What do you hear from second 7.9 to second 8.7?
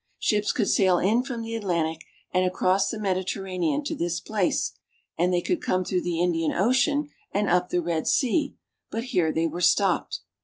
Sea,